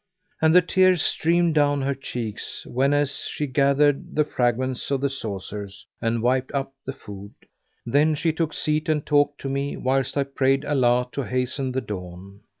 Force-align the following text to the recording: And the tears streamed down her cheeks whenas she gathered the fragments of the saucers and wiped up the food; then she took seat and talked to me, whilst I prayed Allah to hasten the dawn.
And 0.41 0.55
the 0.55 0.63
tears 0.63 1.03
streamed 1.03 1.53
down 1.53 1.83
her 1.83 1.93
cheeks 1.93 2.65
whenas 2.65 3.27
she 3.31 3.45
gathered 3.45 4.15
the 4.15 4.23
fragments 4.23 4.89
of 4.89 4.99
the 4.99 5.11
saucers 5.11 5.85
and 6.01 6.23
wiped 6.23 6.51
up 6.53 6.73
the 6.87 6.93
food; 6.93 7.33
then 7.85 8.15
she 8.15 8.33
took 8.33 8.51
seat 8.51 8.89
and 8.89 9.05
talked 9.05 9.39
to 9.41 9.47
me, 9.47 9.77
whilst 9.77 10.17
I 10.17 10.23
prayed 10.23 10.65
Allah 10.65 11.07
to 11.11 11.21
hasten 11.21 11.71
the 11.71 11.81
dawn. 11.81 12.39